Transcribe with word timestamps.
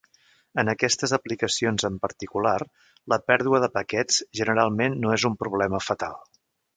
En 0.61 0.71
aquestes 0.71 1.11
aplicacions 1.17 1.85
en 1.89 1.99
particular 2.07 2.55
la 3.15 3.19
pèrdua 3.27 3.59
de 3.65 3.69
paquets 3.79 4.17
generalment 4.43 4.97
no 5.05 5.13
és 5.19 5.27
un 5.33 5.37
problema 5.45 5.83
fatal. 5.89 6.19